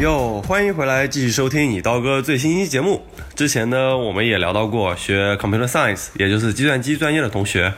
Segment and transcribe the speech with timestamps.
[0.00, 3.02] 哟，欢迎回来，继续收听你刀哥最新一期节目。
[3.34, 7.70] 之前呢，我们也聊到过，学 computer science，也就是计算机专业的同学，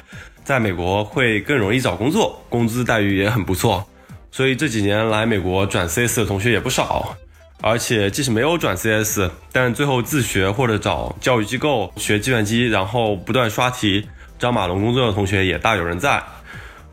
[0.45, 3.85] 在美国会更容易找工作，工资待遇也很不错。
[4.31, 7.17] 所以这几年来美国转 CS 的同学也不少。
[7.61, 16.23] 而且即使没有转 CS，但最后自学或者找教育机构学计算机，然后不断刷题、张马龙工作的同学也大有人在。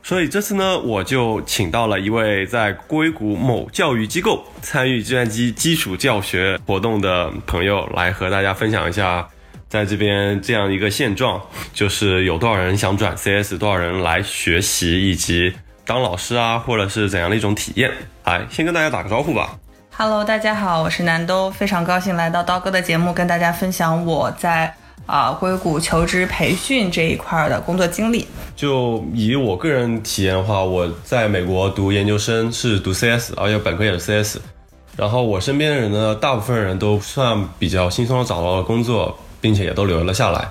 [0.02, 9.28] 所以这次呢，我就请到了一位在硅谷某教育机构参与计算机基础教学活动的朋友，来和大家分享一下，
[9.68, 11.40] 在这边这样一个现状，
[11.74, 15.54] 就是有多少人想转 CS，多少人来学习，以及
[15.86, 17.92] 当老师啊，或者是怎样的一种体验。
[18.24, 19.60] 来，先跟大家打个招呼吧。
[19.96, 24.74] Hello，大家好，我是南兜，非常高兴来到刀哥的节目，跟大家分享我在
[25.10, 28.28] 啊硅谷求职培训这一块的工作经历。
[28.56, 34.38] 就以我个人体验的话，我在美国读研究生是读 CS，而且本科也是 CS。
[34.96, 40.48] 然后我身边的人呢，大部分人都算比较轻松的找到了工作，并且也都留了下来。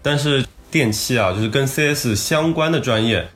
[0.00, 3.28] 但是电气啊，就是跟 CS 相关的专业。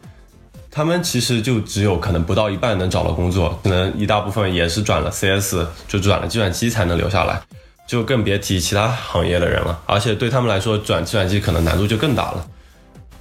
[0.75, 7.39] 他们其实就只有可能不到一半能找到工作，可能一大部分也是转了 CS，就转了计算机才能留下来，
[7.87, 9.81] 就更别提其他行业的人了。
[9.87, 12.47] 而且对他们来说，转计算机可能难度就更大了。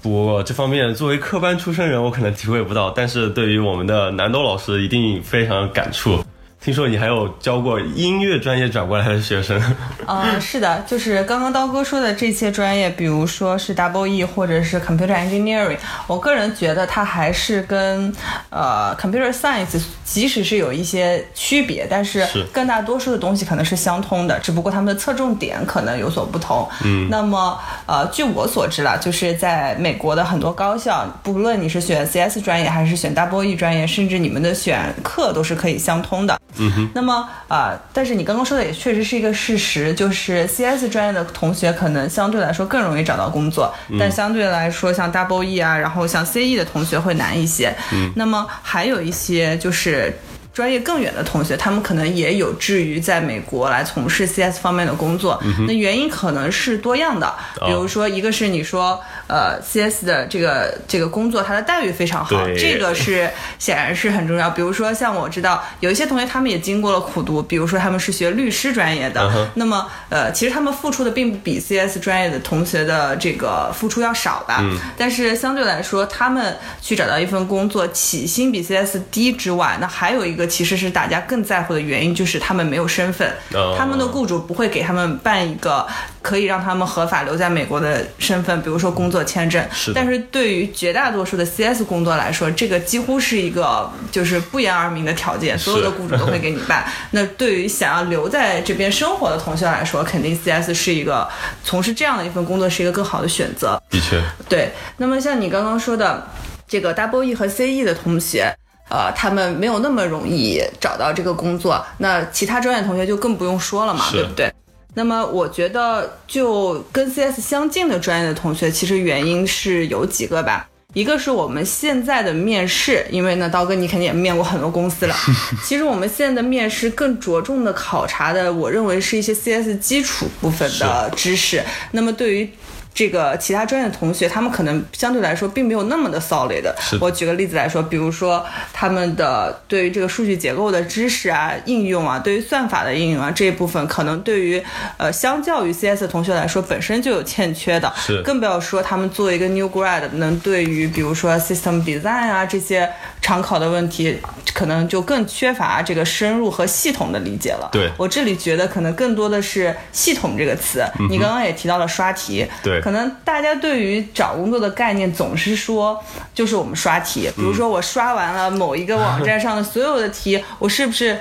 [0.02, 6.21] 不过这方面作为科班出身人，我可能体会不到，但是对于我们的南都老师，一定非常感触。
[6.64, 9.60] 听说你还有教过音乐专业转过来的学生，
[10.06, 18.14] 啊，是的，就是刚刚刀哥说的这些专业，比如说是 Double E 或者是 Computer Engineering，我个人觉得它还是跟
[18.52, 26.70] 呃 Computer Science 即使是有一些区别，但是更大多数的东西可能是相通的，只不过他们的侧重点可能有所不同。
[26.84, 36.40] 嗯，那么呃，据我所知啦，就是在美国的很多高校，不论你是选 CS 专业还是选 Double E 专业，甚至你们的选课都是可以相通的。
[36.58, 47.76] 嗯哼，那么啊，但是你刚刚说的也确实是一个事实，就是 CS 专业的同学可能相对来说更容易找到工作，但相对来说像 Double E 啊，然后像 CE 的同学会难一些。
[47.94, 50.18] 嗯，那么还有一些就是。
[50.54, 55.42] 专业更远的同学，他们可能也有志于在美国来从事 CS 方面的工作。
[55.66, 57.34] 那原因可能是多样的，
[57.66, 63.30] 比如说，一个是你说，呃，CS 的这个这个工作，它的待遇非常好，这个是
[63.60, 64.50] 显然是很重要。
[64.50, 74.62] 比如说，像我知道有一些同学，他们也经过了苦读，比如说他们是学律师专业的，那么呃，其实他们付出的并不比 CS 专业的同学的这个付出要少吧。
[74.98, 80.41] 但是相对来说，他们去找到一份工作，起薪比 CS 低之外，那还有一个。
[80.46, 83.32] 其实是大家更在乎的原因，就是他们没有身份，
[83.78, 85.86] 他们的雇主不会给他们办一个
[86.22, 89.64] 可以让他们合法留在美国的身份，比如说工作签证。
[89.94, 96.86] 但是对于绝大多数的 CS 工作来说，这个几乎是一个就是不言而明的条件，所有的雇主都会给你办。
[97.12, 101.28] 那对于想要留在这边生活的同学来说，肯定 CS 是一个
[101.64, 103.82] 从事这样的一份工作是一个更好的选择。
[103.90, 104.72] 的确，对。
[104.98, 106.28] 那么像你刚刚说的
[106.68, 108.56] 这个 Double E 和 CE 的同学。
[108.92, 114.54] 呃，他们没有那么容易找到这个工作，那其他专业同学就更不用说了嘛，对不对？
[114.94, 120.68] 那么我觉得，就跟 CS 相近的专业的同学，其实原因是有几个吧。
[120.94, 125.16] 一个是我们现在的面试，因为呢，刀哥你肯定也面过很多公司了。
[125.64, 131.64] 其实我们现在的面试更着重的考察的，我认为是一些 CS 基础部分的知识。
[131.92, 132.50] 那么对于
[132.94, 136.64] 这个其他专业的同学，他们可能相对来说并没有那么的 solid。
[137.00, 144.62] 我举个例子来说，比如说他们的对于这个数据结构的知识啊、应用啊，对于算法的应用啊这一部分，可能对于
[144.98, 147.92] 呃相较于 CS 的同学来说，本身就有欠缺的。
[147.96, 148.22] 是。
[148.24, 152.88] 更不要说他们作为一个 new grad，能对于比如说 system design 啊这些
[153.22, 154.20] 常考的问题，
[154.54, 157.70] 可能就更缺乏这个深入和系统的理解了。
[157.72, 157.90] 对。
[157.98, 160.84] 我这里觉得可能更多的是系统这个词。
[161.10, 162.46] 你刚刚也提到了刷题。
[162.62, 162.81] 对。
[162.82, 166.02] 可能大家对于找工作的概念总是说，
[166.34, 171.18] 就是我们刷题，比如说我刷完了某一个网站上的所有的题，我是不是？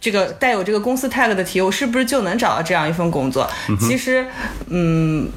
[0.00, 3.50] 这个带有这个公司 tag 的题，我是不是就能找到这样一份工作？
[3.80, 4.24] 其实，
[4.68, 5.28] 嗯，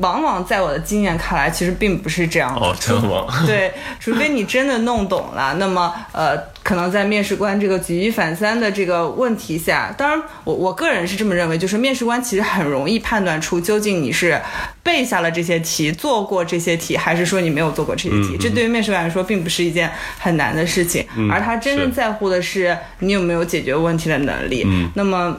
[0.00, 2.60] 往往在我的经验看来，其实并不是这样的。
[2.60, 3.44] 哦，真的吗？
[3.46, 6.36] 对，除非你真的弄懂了，那么呃，
[6.68, 14.38] 可能在面试官这个举一反三的这个问题下，当然，我我个人是这么认为，就是面试官其实很容易判断出究竟你是
[14.82, 18.36] 背下了这些题，做过这些题，还是说你没有做过这些题。
[18.38, 24.08] 这对于面试官来说，并不是一件很难的事情，而他真正在乎的是你有没有解决问题。
[24.08, 25.36] 的能力，那么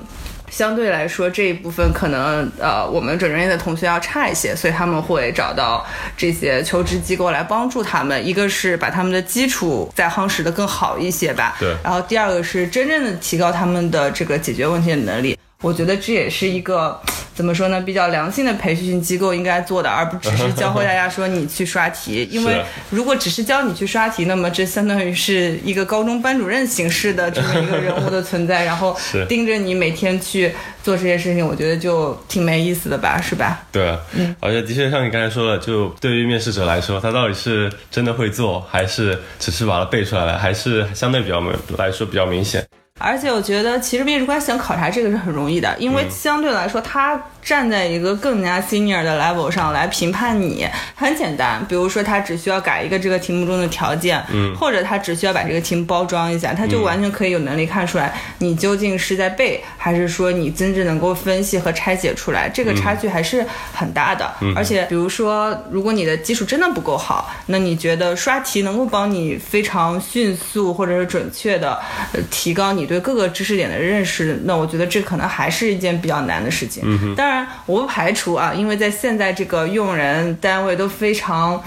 [0.49, 5.85] 相对来说这一部分可能呃我们转专业的同学要差一些，所以他们会找到
[6.17, 8.25] 这些求职机构来帮助他们。
[8.25, 15.37] 一个是把他们的基础再夯实的更好一些吧，对然后第二个是真正的提高他们的这个解决问题的能力。
[15.61, 16.99] 我觉得这也是一个
[17.39, 22.27] 怎么说呢，比较良性的培训机构应该做的，而不只是教会大家说你去刷题。
[22.29, 28.93] 因为如果只是教你去刷题，那么这相当于是一个高中班主任形式的这么一个人物的存在， 然后
[29.29, 30.51] 盯着你每天去
[30.83, 33.61] 做这些事情，我觉得就挺没意思的吧，是吧？
[33.71, 42.67] 对，嗯，而且的确像你刚才说的，就对于面试者来说，他到底是真的会做，还是只是把它背出来了，还是相对比较明来说比较明显。
[42.99, 51.65] 而且我觉得，其实面试官想考察这个是很容易的，因为相对来说，他站在一个更加 senior 的 level 上来评判你，很简单。
[51.67, 62.49] 比如说，他只需要改一个这个题目中的条件，嗯，或者他只需要把这个题目包装一下，他就完全可以有能力看出来你究竟是在背，还是说你真正能够分析和拆解出来。
[62.49, 64.31] 这个差距还是很大的。
[64.55, 71.79] 而且，比如说，如果你的基础真的不够好，那你觉得刷题能够帮你非常迅速或者是准确的
[72.13, 76.83] 呃提高你对各个知识点的认识，那我觉得这可能还是一件比较难的事情。
[77.29, 81.63] 当然，我不排除啊，因为在现在这个用人单位都非常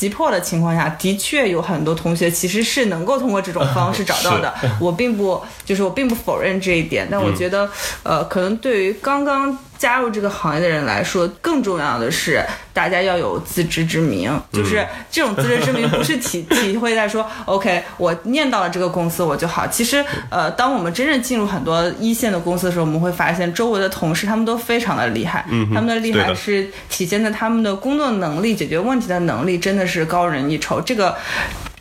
[0.00, 4.54] 急迫的情况下，的确有很多同学其实是能够通过这种方式 找到的。
[4.80, 7.68] 我并不就是我并不否认这一点，但我觉得，
[8.02, 9.58] 呃，可能对于刚刚。
[9.80, 19.66] 加入这个行业的人来说，更重要的是大家要有自知之明，就是这种自知之明不是体 体会在说，OK，我念到了这个公司我就好。
[19.68, 30.80] 其实，呃，当我们真正进入很多一线的公司的时候，我们会发现周围的同事他们都非常的厉害，他们的厉害是体现在他们的工作能力、解决问题的能力真的是高人一筹。
[30.80, 31.16] 这个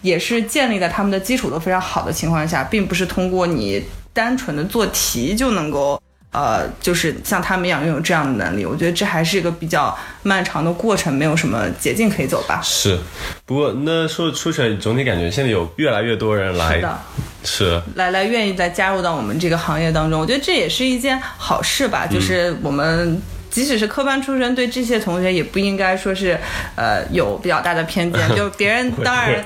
[0.01, 6.01] 也是建立在他们的基础都非常好的情况下，并不是通过你单纯的做题就能够。
[6.31, 12.61] 呃，就是像他们一样拥有这样的能力，我觉得这还是一个比较漫长的过程，没有什么捷径可以走吧。
[12.63, 12.99] 是，
[13.47, 16.99] 不过那说说起来，总体感觉现在有越来越多人来，是的，
[17.43, 23.19] 是来来愿意再加入到我们这个行业当中，我觉得这也是一件好事吧，就是我们。
[23.49, 26.37] 即使是科班出身，对这些同学也不应该说是，
[26.75, 28.21] 呃，有比较大的偏见。
[28.35, 29.43] 就别人当然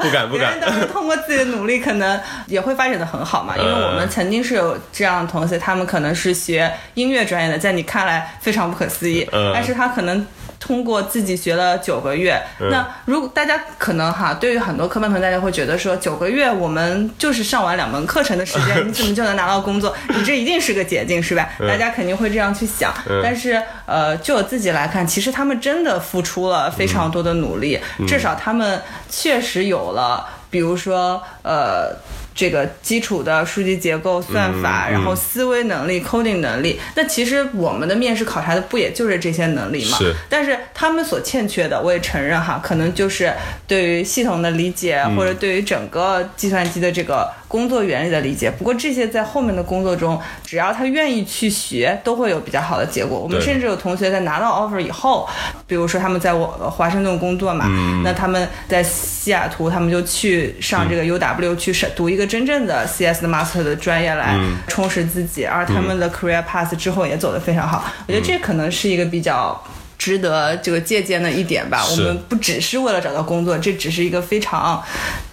[0.00, 3.54] 不敢不敢， 别人当然通过自己的努力，可能也会发展的很好嘛。
[3.56, 10.26] 因为我们曾经是有这样的同学，他们可能是学音乐专业的，在你看来非常不可思议，但是他可能。
[10.58, 19.94] 通过自己学了九个月，那如果大家可能哈，对于很多科班同学，大家会觉得说九个月我们就是上完两门课程的时间， 你怎么就能拿到工作？
[20.08, 21.48] 你这一定是个捷径，是吧？
[21.60, 22.92] 大家肯定会这样去想。
[23.22, 31.94] 但是呃，就我自己来看，其实他们真的付出了非常多的努力，至少他们确实有了，比如说呃。
[32.36, 39.96] 这个基础的数据结构、算法，然后思维能力、coding 能力，那其实我们的面试考察的不也就是这些能力吗？
[39.96, 40.14] 是。
[40.28, 43.32] 但是他们所欠缺的，我也承认哈，可能就是
[43.66, 47.28] 对于系统的理解，或者对于整个计算机的这个。
[47.48, 53.18] 工作原理的理解，不过这些在后面的工作中，只要他愿意去学，都会有比较好的结果。
[53.18, 55.28] 我们甚至有同学在拿到 offer 以后，
[55.66, 57.66] 比如说他们在我华盛顿工作嘛，
[58.02, 67.84] 那他们在西雅图，他们就去上这个 UW 去上读一个真正的 CS 的 master 的专业来充实自己，而他们的 career path 之后也走得非常好。
[68.06, 69.62] 我觉得这可能是一个比较。
[69.98, 74.80] 值得这个借鉴的一点吧，我们不只是为了找到工作，这只是一个非常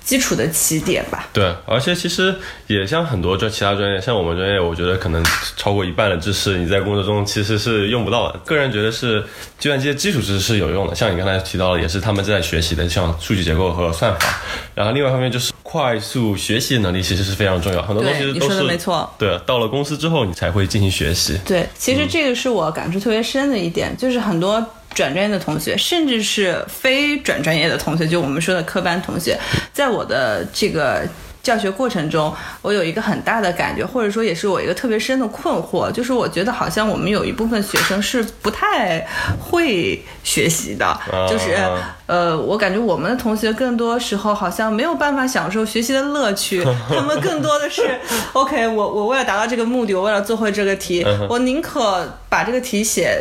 [0.04, 1.28] 基础的起点吧。
[1.32, 2.36] 对，而且其实
[2.68, 5.24] 也像很多专其他专业，像我们专业，我觉得可能
[5.56, 8.40] 超过一半的知识你在工作中其实是用不到的。
[8.46, 9.22] 个人觉得是
[9.58, 14.42] 计算机的基础知识是有用的，像你刚才提到的，也是他们正在学习的，像数据结构和算法。
[14.76, 19.10] 然后另外一方面就是快速学习能力其实是非常重要，很多东西都是没错。
[19.18, 21.40] 对，到了公司之后你才会进行学习。
[21.46, 24.64] 对，其实这个是我感触特别深的一点，就是很多。
[24.94, 29.38] 转专业的同学，甚至是非转专业的同学，就我们说的科班同学，
[29.74, 31.02] 在我的这个
[31.42, 39.06] 教学过程中，我有一个很大的感觉，或者说也是我一个特别深的困惑，就是我觉得好像我们有一部分学生是不太
[39.42, 40.98] 会学习的，
[41.30, 41.58] 就是
[42.06, 48.00] 呃，我感觉我们的同学更多时候好像没有办法享受学习的乐趣， 他们更多的是
[48.32, 53.20] OK，我我为了达到这个目的，我为了做会这个题，我宁可把这个题写。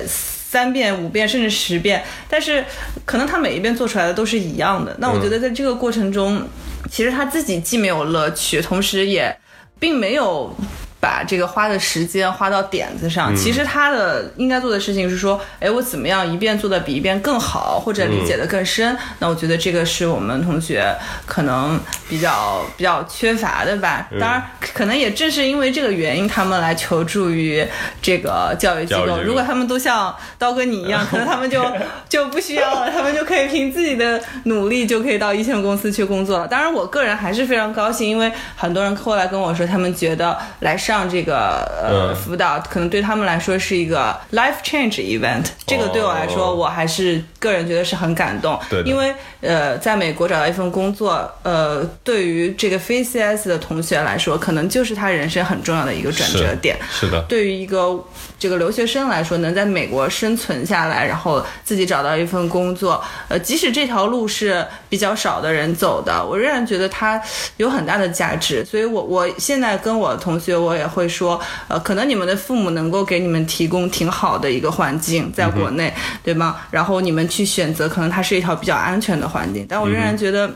[0.52, 2.62] 三遍、五遍，甚至十遍，但是
[3.06, 4.94] 可能他每一遍做出来的都是一样的。
[4.98, 6.46] 那我觉得在这个过程中，
[6.90, 9.34] 其实他自己既没有乐趣，同时也
[9.80, 10.54] 并没有
[11.02, 13.34] 把这个花的时间花到点子上。
[13.34, 18.96] 其实他的应该做的事情是说，哎，我怎么样一遍做的比一遍更好，或者理解的更深。
[19.18, 20.94] 那我觉得这个是我们同学
[21.26, 24.06] 可能比较比较缺乏的吧。
[24.20, 24.40] 当然，
[24.72, 27.66] 可能也正是因为这个原因，他们来求助于
[28.00, 29.20] 这个教育机构。
[29.20, 31.66] 如果他们都像刀哥你一样， 可能他们就
[32.08, 36.46] 就不需要了，他们就可以凭自己的努力就可以到一线公司去工作了。
[36.46, 45.44] 当然，我个人还是非常高兴，因为很多人后来跟我说，他们觉得来上这个呃辅导，可能对他们来说是一个 life change event。
[45.66, 48.58] 这个对我来说，我还是个人觉得是很感动。
[48.68, 56.76] 对，因为呃，在美国找到一份工作，呃，对于这个非 CS 的同学来说，可能就是他人生很重要的一个转折点。
[56.90, 57.22] 是的。
[57.28, 57.98] 对于一个
[58.38, 67.20] 这个留学生来说，能在美国生存下来，然后自己找到一份工作，呃，即使这条路是比较少的人走的，我仍然觉得它
[67.56, 68.64] 有很大的价值。
[68.64, 75.92] 所以，我我现在跟我同学，我也会说，呃，可能你们的父母能够给你们提供挺好的一个环境，在国内，
[76.24, 76.56] 对吗？
[76.70, 79.64] 然后你们去选择，可能它是一条比较安全的环境。
[79.68, 80.50] 但我仍然觉得。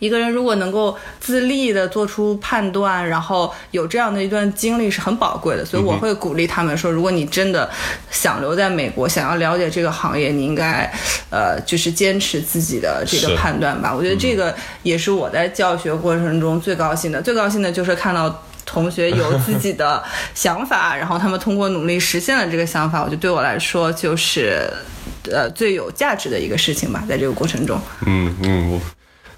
[0.00, 7.70] 一个人如果能够自立的做出判断，然后有这样的一段经历是很宝贵的，所以我会鼓励他们说，如果你真的
[8.10, 10.92] 想留在美国，想要了解这个行业，你应该，
[11.30, 13.94] 呃，就是坚持自己的这个判断吧。
[13.94, 20.02] 我觉得这个也是我在教学过程中最高兴的，最高兴的就是看到同学有自己的
[20.34, 24.70] 想法，然后他们通过努力实现了这个想法，我觉得对我来说就是，
[25.30, 27.80] 呃，最有价值的一个事情吧，在这个过程中。
[28.06, 28.80] 嗯嗯。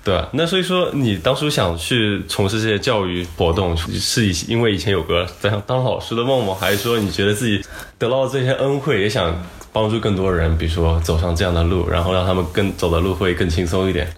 [0.05, 6.55] 对，那所以说你当初想去从事这些教育活动，是以因为以前有个在当老师的梦吗？
[6.61, 7.61] 还是说你觉得自己
[7.99, 9.35] 得到了这些恩惠，也想
[9.73, 14.09] 帮助更多人，比如说走上这样的路，然后让他们更走的路会更轻松一点？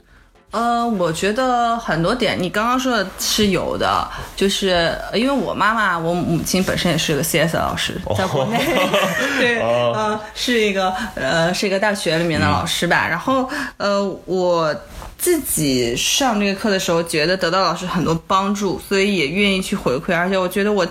[0.51, 8.59] 呃，我觉得很多点你刚刚说的是有的，就是因为我妈妈，我母亲本身也是个 CS 老师，在国内，
[9.39, 14.75] 对，呃，是一个呃是一个大学里面的老师吧，然后呃我。
[15.21, 20.17] 自己上这个课的时候，觉得得到老师很多帮助，所以也愿意去回馈。
[20.17, 20.87] 而且我觉得我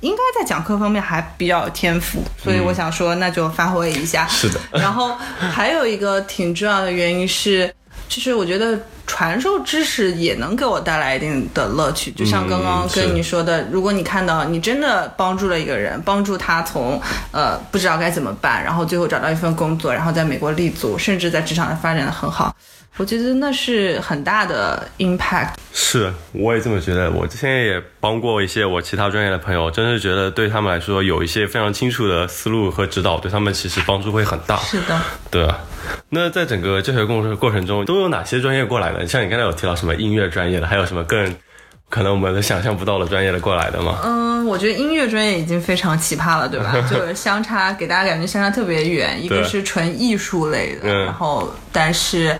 [0.00, 4.26] 应该在讲课方面还比较有天赋，所以我想说那就发挥一下。
[4.28, 4.58] 是的。
[4.72, 5.14] 然后
[5.52, 7.70] 还有一个挺重要的原因是，
[8.08, 8.80] 就是我觉得
[9.16, 12.10] 传授知识也能给我带来一定的乐趣。
[12.10, 22.54] 就像刚刚跟你说的，如果你看到你真的帮助了一个人，帮助他从呃不知道该怎么办，然后最后找到一份工作，然后在美国立足，甚至在职场上发展的很好。
[22.98, 25.50] 我觉得那是很大的 impact。
[25.74, 27.10] 是，我也这么觉得。
[27.10, 34.56] 我之前也帮过一些我其他专业的朋友，真是觉得对他们来说有一些非常清楚的思路和指导，对他们其实帮助会很大。
[34.60, 34.98] 是的，
[35.30, 35.58] 对啊。
[36.08, 39.06] 那在整个教学过程过程中，都有哪些专业过来的？
[39.06, 41.34] 像你刚才有提到什么音乐专业的，还有什么更
[41.90, 43.98] 可能我们都想象不到的专业的过来的吗？
[44.04, 46.74] 嗯，我觉得音乐专业已经非常奇葩了，对吧？
[46.90, 49.22] 就是相差给大家感觉相差特别远。
[49.22, 52.34] 一个是纯艺术类的，然后但是。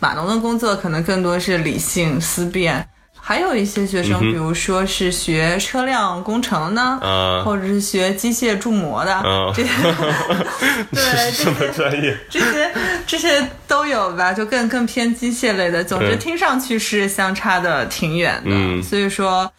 [0.00, 9.22] 码农的工作可能更多是理性思辨，还有一些学生，比如说是学车辆工程的，或者是学机械铸模的，
[9.54, 9.70] 这些，
[10.92, 12.16] 对，什么专业？
[12.28, 12.72] 这些
[13.06, 15.84] 这些都有吧，就更更偏机械类的。
[15.84, 19.52] 总之，听上去是相差的挺远的，所以说。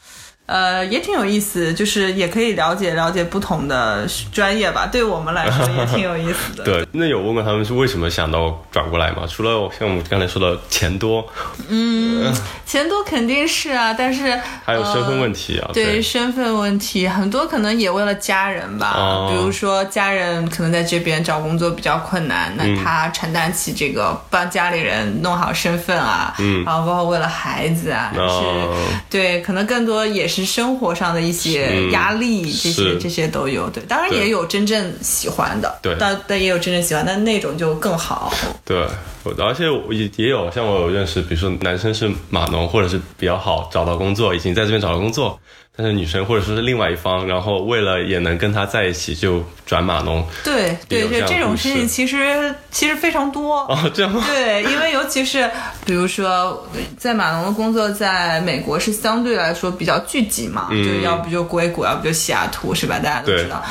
[0.46, 4.86] 呃，也挺有意思，就是也可以了解了解不同的专业吧。
[4.86, 6.64] 对我们来说也挺有意思的。
[6.66, 9.26] 对，那有问过他们是为什么想到转过来吗？
[9.26, 11.26] 除了像我们刚才说的钱多，
[11.70, 12.34] 嗯，
[12.66, 15.72] 钱多肯定是啊，但是还有身份问题啊。
[15.74, 19.30] 对，身份问题很多可能也为了家人吧。
[19.30, 30.33] 比如说家人可能在这边找工作比较困难，那他承担起这个帮家里人弄好身份啊，嗯，然后包括为了孩子啊，是，对，可能更多也是。
[30.34, 33.70] 是生活上的一些压力，这些这些都有。
[33.70, 38.34] 对，当然也有真正喜欢的，对，但但也有真正喜欢，但那种就更好。
[38.66, 38.88] 对，
[39.38, 45.40] 而且也也有像我有认识，比如说男生是码农，或者是比较好找到工作，已经在这边找到工作。
[45.76, 50.24] 但是女生或者说是另外一方，然后为了也能跟他在一起，就转码农。
[50.44, 53.62] 对对对，这种事情其实其实非常多。
[53.62, 54.22] 哦，这样。
[54.28, 55.50] 对，因为尤其是
[55.84, 56.64] 比如说
[56.96, 63.00] 在码农的工作，在美国是相对来说比较聚集嘛，就要不就硅谷，要不就西雅图，是吧？
[63.00, 63.64] 大家都知道。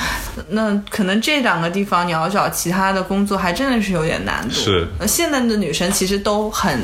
[0.49, 4.55] 那可能这两个地方你要找其他的工作，还真的是有点难度。
[4.55, 4.89] 是。
[5.07, 6.81] 现在的女生其实都很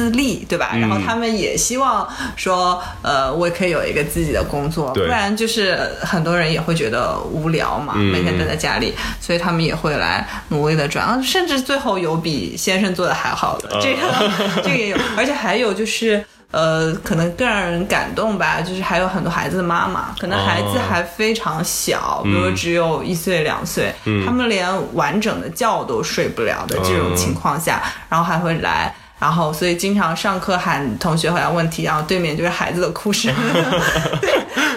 [0.00, 0.70] 自立，对吧？
[0.74, 4.40] 然后他们也希望说，呃，我也可以有一个自己的。
[4.50, 14.30] 工作，不然就是很多人也会觉得无聊嘛，每天待在家里，所以他们也会来努力的转，甚至最后有比先生做的还好的，这个
[14.64, 16.24] 这个也有，而且还有就是。
[16.52, 23.94] 呃，可能更让人感动吧，就是还有很多孩子的妈妈，可能孩子还非常小，比如只有一岁两岁，
[24.26, 24.66] 他们连
[24.96, 28.92] 完整的觉都睡不了的这种情况下，然后还会来。
[29.20, 33.32] 然后，所以经常上课喊同学回答问题，然后对面就是孩子的哭声。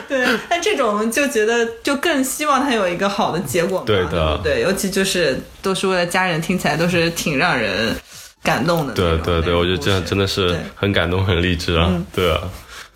[0.10, 7.96] 对 对，但这种就觉得就更希望他有一个好的结果嘛，对的，对，尤其就是都是为了家人，听起来都是挺让人
[8.44, 8.94] 感动的。
[8.94, 11.90] 对对对，我觉得这样真的是很感动、很励志啊。
[12.14, 12.42] 对啊，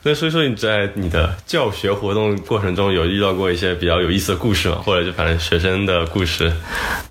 [0.03, 4.81] 那所以说你在你的教学活动过程中有遇到过一些比较有意思的故事吗？
[4.83, 6.51] 或者就反正学生的故事？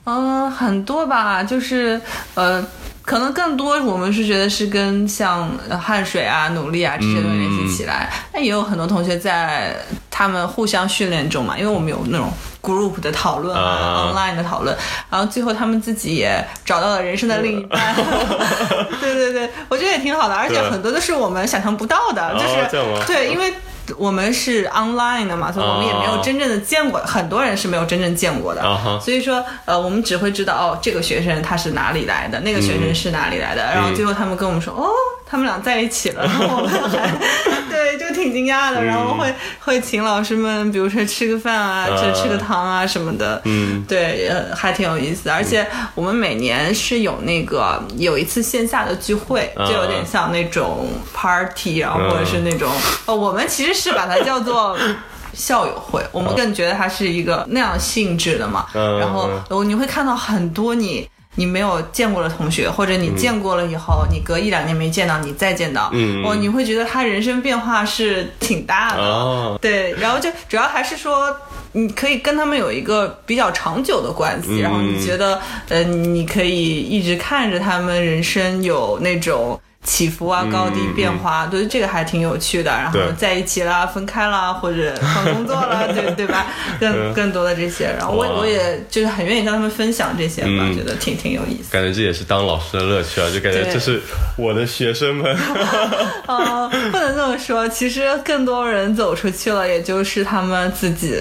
[0.04, 1.98] 嗯，很多吧，就是
[2.34, 2.62] 呃。
[3.06, 5.48] 可能更多我们是觉得是跟像
[5.80, 9.74] 汗水啊、努力啊这些东西联系起来，那也有很多同学在
[10.10, 14.76] 他们互相训练中嘛，因为我们有那种 group 的讨论啊，online 的讨论，
[15.08, 17.94] 然后最后他们自己也找到了人生的另一半，
[19.00, 19.14] 对。
[19.14, 23.54] 对对，我觉得也挺好的，而且很多都是我们想象不到的，就是对，因为。
[23.96, 28.62] 我们是 online 的嘛，所以我们也没有真正的见过，很多人是没有真正见过的。
[29.00, 34.88] 所以说，呃，我们只会知道哦，这个学生他是哪里来的，那个学生是哪里来的，然后最后他们跟我们说，哦。
[35.28, 37.10] 他们俩在一起了， 然后我们还
[37.68, 38.82] 对，就挺惊讶的。
[38.82, 43.42] 然后会会请老师们，比如说吃个饭啊，就吃个汤啊什么的。
[43.44, 45.28] 嗯，对，还挺有意思。
[45.28, 45.66] 而且
[45.96, 52.70] 我们每年是有那个有一次线下的聚会，就有点像那种 party 然后，或者是那种，
[53.06, 54.78] 呃，我们其实是把它叫做
[55.34, 58.66] 校友会，我们更觉得它是一个那样性质的嘛。
[58.72, 59.28] 然后
[59.64, 61.08] 你会看到很多你。
[61.36, 65.90] 你没有见过的同学，或者你见过了以后，你隔一两年没见到，你再见到，
[66.24, 71.34] 哦，你会觉得他人生变化是挺大的，对，然后就主要还是说，
[71.72, 79.60] 你可以跟他们有一个比较长久的关系，然后你觉得，呃，你可以一直看着他们人生有那种。
[79.86, 82.70] 起伏啊，高低变化，对这个还挺有趣的。
[82.72, 86.48] 然后在一起啦，分开啦，或者换工作了， 对对吧？
[86.80, 91.70] 更更多的这些，然后我我也就是很愿意跟他们分享这些吧，觉得挺挺有意思。
[91.70, 94.02] 感觉这也是当老师的乐趣啊，就感觉这是
[94.36, 95.34] 我的学生们。
[96.26, 101.12] 哦，不能这么说，其实更多人走出去了，也就是他们自己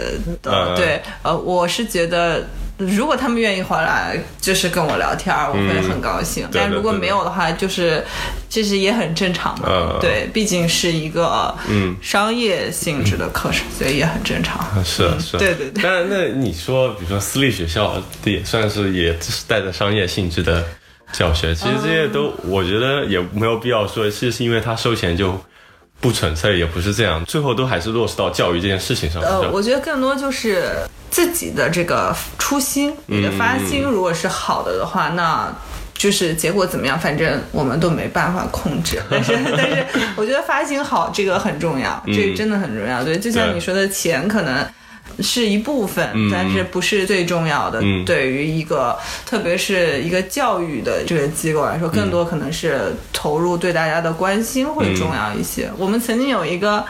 [0.41, 0.75] 的。
[0.75, 2.43] 对，呃，我是觉得。
[2.77, 6.47] 如果他们愿意回来，就是跟我聊天，我会很高兴。
[6.51, 8.03] 但如果没有的话，就是
[8.49, 9.97] 其实也很正常嘛。
[10.01, 11.55] 对，毕竟是一个
[12.01, 14.59] 商业性质的课程，所以也很正常。
[14.83, 15.37] 是是。
[15.37, 15.83] 对对对。
[15.83, 20.63] 但那你说，比如说私立学校，也算是也是带着商业性质的
[21.11, 21.55] 教学。
[21.55, 25.39] 其实这些都，我觉得也没有必要说，其实是因为他收钱就。
[26.01, 29.21] 不纯粹也不是这样，最后都还是落实到教育这件事情上。
[29.23, 30.77] 呃，我觉得更多就是
[31.15, 35.49] 自己的这个初心，你的发心如果是好的的话，那
[35.93, 39.01] 就是结果怎么样，反正我们都没办法控制。
[39.09, 39.85] 但是， 但是
[40.17, 43.01] 我觉得发心好这个很重要，这个真的很重要。
[43.01, 44.67] 对，就像你说的钱可能。
[45.21, 47.79] 是一部分，但是不是最重要的。
[48.05, 55.69] 对于一个，特别是一个教育的这个机构来说，更多可能是投入对大家的关心会重要一些。
[55.77, 56.83] 我们曾经有一个。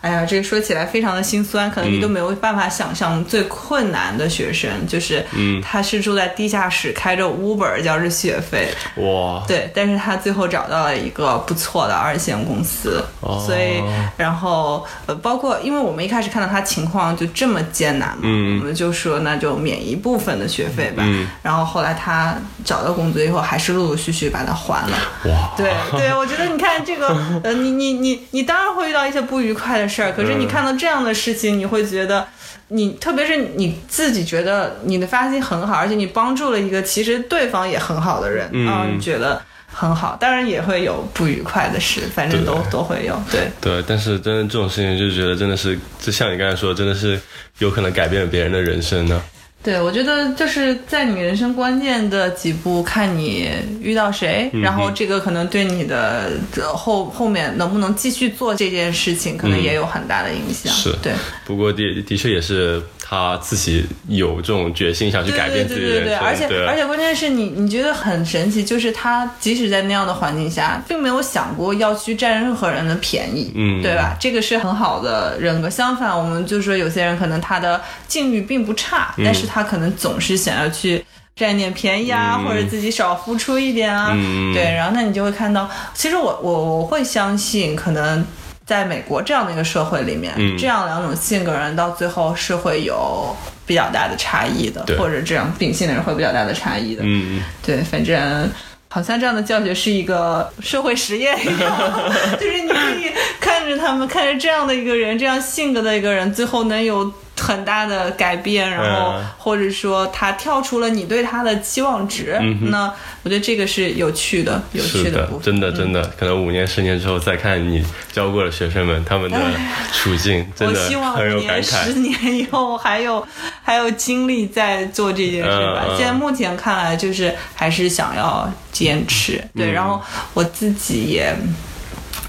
[0.00, 5.24] 哎呀，这个说起来非常的心酸，可能你都没有办法想象最困难的学生，就是，
[5.60, 13.02] 他是住在地下室，开着 Uber 交着学费，哇，对，但是他最后找到了一个不错的二线公司，
[13.44, 13.82] 所以，
[14.16, 18.20] 然后，呃，包括，因为我们一开始看到他情况就这么艰难嘛，
[18.60, 21.02] 我们就说那就免一部分的学费吧，
[21.42, 27.08] 然后后来他找到工作以后，还是陆陆续续把它还了，哇，对，对，我觉得你看这个，
[27.42, 29.87] 呃，你你你你当然会遇到一些不愉快的。
[29.88, 32.26] 事儿，可是你看到这样的事情，你会觉得，
[32.68, 40.16] 你特别是你自己觉得你的发心很好，而且你帮助了一个其实对方也很好的人啊，你觉得很好。
[40.20, 43.20] 当然也会有不愉快的事，反正都都会有。
[43.30, 47.18] 对对，但是真的这种事情，就觉得真的是，就像你刚才说，真的是
[47.58, 49.22] 有可能改变了别人的人生呢。
[49.68, 53.50] 对，我觉得就是在你人生关键的几步，看你
[53.82, 56.30] 遇到谁，然后这个可能对你的
[56.74, 60.72] 后后面能不能继续做这件事情，可能也有很大的影响。
[60.72, 61.12] 是对，
[61.44, 62.82] 不过的的确也是。
[63.10, 66.18] 他自己有这种决心，想去改变自己的人生。
[66.18, 74.14] 而且而且关键是你你觉得很神奇，就是他即使在那样的环境下，并没有想过要去占任何人的便宜，嗯，对吧？
[74.20, 75.70] 这个是很好的人格。
[75.70, 81.02] 相反，我们就说有些人可能他的境遇并不差，但是他可能总是想要去
[81.34, 84.12] 占点便宜啊，或者自己少付出一点啊，
[84.52, 84.64] 对。
[84.64, 88.22] 然后那你就会看到，其实我我我会相信可能。
[88.68, 97.00] 在美国这样的一个社会里面，这样两种性格人到最后是会有比较大的差异的，或者这样秉性的人会比较大的差异的。
[97.02, 97.42] 嗯。
[97.64, 98.46] 对，反正
[98.90, 101.78] 好像这样的教学是一个社会实验一样，
[102.38, 112.38] 就是你可以看着他们，看着这样的一个人，这样性格的一个人，最后能有很大的改变，然后嗯或者说他跳出了你对他的期望值，
[112.70, 115.44] 那我觉得这个是有趣的，有趣的部，分。
[115.44, 119.38] 真的真的，可能五年十年之后再看你教过的学生们，他们的
[119.92, 121.92] 处境真的我希望很有感五年、十。
[121.94, 123.26] 年以后还有
[123.62, 125.84] 还有精力在做这件事吧。
[125.96, 129.36] 现在目前看来，就是还是想要坚持。
[129.54, 130.00] 嗯对，然后
[130.34, 131.34] 我自己也。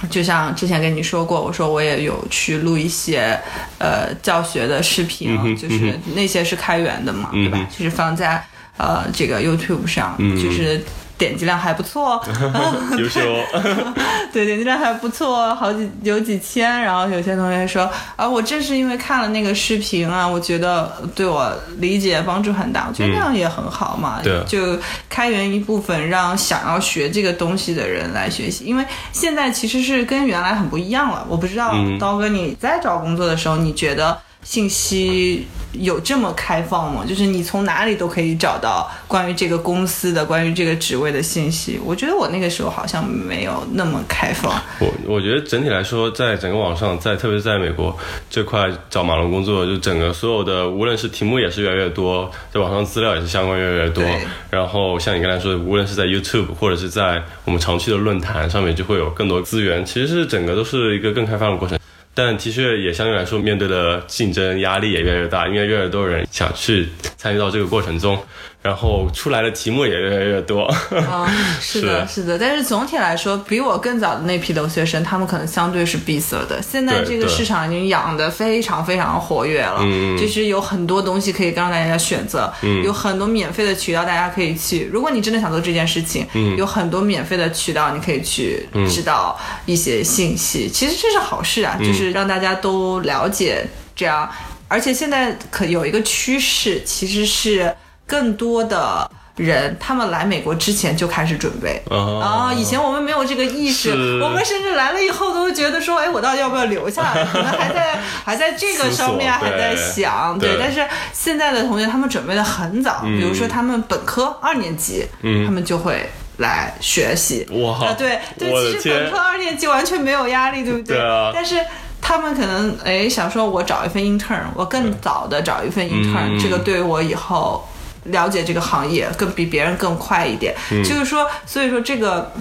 [0.10, 3.40] 就像之前跟你说过，我说我也有去录一些
[3.78, 7.58] 呃教学的视频啊，嗯就是那些是开源的嘛，对吧？
[7.60, 7.68] 嗯？
[7.70, 8.44] 就是放在
[8.78, 10.82] 呃这个 YouTube 上，就是
[11.20, 12.20] 点击量还不错。
[12.98, 13.20] 优秀
[13.54, 13.94] 哦，
[14.34, 16.82] 对，点击量还不错，好几有几千。
[16.82, 22.88] 然后有些同学说啊，我正是因为看了那个视频啊，我觉得对我理解帮助很大。
[22.90, 24.80] 我觉得那样也很好嘛，对就
[25.10, 28.64] 开源一部分，让想要学这个东西的人来学习。
[28.66, 31.26] 因为现在其实是跟原来很不一样了。
[31.28, 37.06] 我不知道嗯刀哥你在找工作的时候，你觉得信息有这么开放吗？
[37.08, 41.80] 就是你从哪里都可以找到关于这个公司的、关于这个职位的信息。
[41.84, 44.52] 我觉得我那个时候好像没有那么开放。
[44.80, 47.96] 我我觉得整体来说，在整个网上，在特别是在美国
[48.30, 54.04] 这块找马龙工作，就整个所有的，无论是题目也是越来越多，在网上资料也是相关越来越多。
[54.50, 59.86] 然后像你刚才说的，无论是在 YouTube 或者是在我们常去的论坛上面，就会有更多资源。
[59.86, 61.79] 其实是整个都是一个更开放的过程。
[62.22, 68.22] 但其实也相对来说面对的竞争压力也越来越大，因为越来越多人想去参与到这个过程中，
[68.62, 70.70] 然后出来的题目也越来越多。
[70.92, 71.28] 嗯，
[71.62, 72.38] 是的，是的。
[72.38, 76.62] 但是总体来说，比我更早的那批留学生，他们可能相对是闭塞的。
[76.62, 84.90] 现在这个市场已经养得非常非常活跃了，嗯就是有很多东西可以让大家选择，有很多免费的渠道大家可以去。
[84.92, 90.70] 如果你真的想做这件事情，有很多免费的渠道你可以去知道一些信息。
[90.70, 94.30] 其实这是好事啊，就是让大家都了解这样。
[94.68, 97.74] 而且现在可有一个趋势，其实是
[98.10, 99.10] 更多的。
[99.40, 103.90] 人他们来美国之前就开始准备啊、以前我们没有这个意识，
[104.22, 107.24] 我们甚至来了以后都会觉得说，哎，我到底要不要留下来？
[107.32, 115.08] 可能还在还在这个上面还在想，对对但是现在的同学他们准备的很早，嗯比如说他们本科二年级，
[115.46, 117.48] 他们就会来学习。
[117.64, 120.98] 哇啊，对对，其实本科二年级完全没有压力，对不对？
[120.98, 121.56] 对啊但是。
[122.02, 127.68] 他们可能哎想说，我找一份 intern，我更早的找一份 intern，、嗯这个对我以后
[128.12, 130.56] 了解这个行业更比别人更快一点。
[130.72, 132.32] 嗯就是说，所以说这个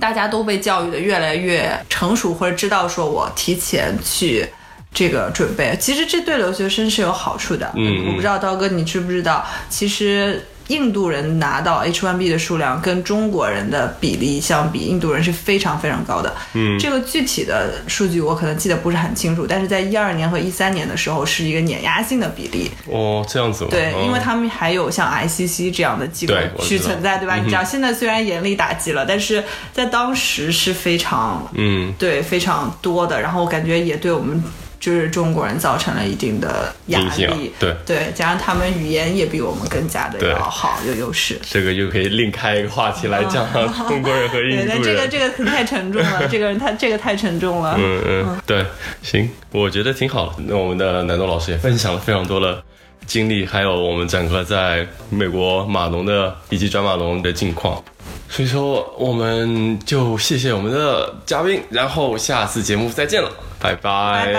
[0.00, 4.48] 大家都被教育的越来越成熟，或者知道说我提前去。
[4.92, 7.70] 这个准备，其实这对留学生是有好处的。
[7.76, 16.32] 嗯我不知道刀哥你知不知道，其实印度人拿到 H1B 的数量跟中国人的比例相比，印度人是非常非常高的。
[16.54, 22.70] 嗯，这个具体的数据我可能记得不是很清楚，但是在一二年和一三年的时候是一个碾压性的比例。
[22.86, 23.70] 哦，这样子吗？
[23.70, 27.36] 对，哦因为他们还有像 ICC 这样的机构去存在，对吧？
[27.36, 34.40] 你知道现在虽然严厉打击了，但是在当时是非常嗯，对非常多的，然后我感觉也对我们
[34.80, 37.52] 就是中国人造成了一定的压力。
[37.60, 41.38] 对对，加上他们语言也比我们更加的要好，有优势。
[41.42, 43.46] 这个又可以另开一个话题来讲
[43.86, 44.96] 中国人和印对，但度人。
[44.96, 47.76] 这个这个可太沉重了， 这个太这个太沉重了。
[47.78, 48.64] 嗯嗯，对，
[49.02, 50.34] 行，我觉得挺好的。
[50.38, 52.62] 那我们的南东老师也分享了非常多的
[53.06, 57.82] 经历，还有我们整个在美国码农的以及转码农的近况。
[58.30, 64.32] 所以说我们就谢谢我们的嘉宾然后下次节目再见了拜拜。